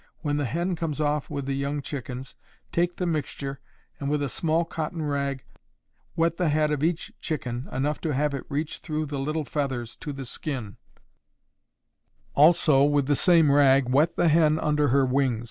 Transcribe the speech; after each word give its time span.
When 0.21 0.37
the 0.37 0.45
hen 0.45 0.75
comes 0.75 0.99
off 0.99 1.29
with 1.29 1.45
the 1.45 1.53
young 1.53 1.83
chickens, 1.83 2.33
take 2.71 2.95
the 2.95 3.05
mixture, 3.05 3.59
and 3.99 4.09
with 4.09 4.23
a 4.23 4.29
small 4.29 4.65
cotton 4.65 5.03
rag, 5.03 5.43
wet 6.15 6.37
the 6.37 6.49
head 6.49 6.71
of 6.71 6.83
each 6.83 7.11
chicken 7.19 7.69
enough 7.71 8.01
to 8.01 8.13
have 8.15 8.33
it 8.33 8.43
reach 8.49 8.79
through 8.79 9.05
the 9.05 9.19
little 9.19 9.45
feathers 9.45 9.95
to 9.97 10.11
the 10.11 10.25
skin; 10.25 10.77
also, 12.33 12.83
with 12.83 13.05
the 13.05 13.15
same 13.15 13.51
rag, 13.51 13.89
wet 13.89 14.15
the 14.15 14.27
hen 14.27 14.57
under 14.57 14.87
her 14.87 15.05
wings. 15.05 15.39